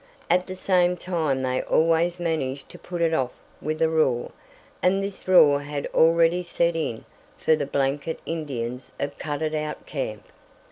At 0.31 0.47
the 0.47 0.55
same 0.55 0.97
time 0.97 1.43
they 1.43 1.61
always 1.61 2.19
managed 2.19 2.69
to 2.69 2.79
put 2.79 3.03
it 3.03 3.13
off 3.13 3.33
with 3.61 3.79
a 3.83 3.87
roar, 3.87 4.31
and 4.81 5.03
this 5.03 5.27
roar 5.27 5.61
had 5.61 5.85
already 5.93 6.41
set 6.41 6.75
in 6.75 7.05
for 7.37 7.55
the 7.55 7.67
Blanket 7.67 8.19
Indians 8.25 8.93
of 8.99 9.15
"Cut 9.19 9.43
it 9.43 9.53
out 9.53 9.85
Camp." 9.85 10.23